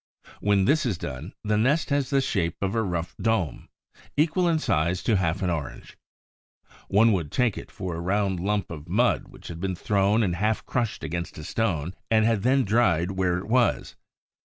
When 0.39 0.65
this 0.65 0.83
is 0.83 0.97
done, 0.97 1.33
the 1.43 1.59
nest 1.59 1.91
has 1.91 2.09
the 2.09 2.21
shape 2.21 2.55
of 2.59 2.73
a 2.73 2.81
rough 2.81 3.15
dome, 3.21 3.69
equal 4.17 4.47
in 4.49 4.57
size 4.57 5.03
to 5.03 5.15
half 5.17 5.43
an 5.43 5.51
orange. 5.51 5.95
One 6.87 7.11
would 7.11 7.31
take 7.31 7.55
it 7.55 7.69
for 7.69 7.95
a 7.95 7.99
round 8.01 8.39
lump 8.39 8.71
of 8.71 8.89
mud 8.89 9.27
which 9.27 9.47
had 9.47 9.59
been 9.59 9.75
thrown 9.75 10.23
and 10.23 10.37
half 10.37 10.65
crushed 10.65 11.03
against 11.03 11.37
a 11.37 11.43
stone 11.43 11.93
and 12.09 12.25
had 12.25 12.41
then 12.41 12.63
dried 12.63 13.11
where 13.11 13.37
it 13.37 13.45
was. 13.47 13.95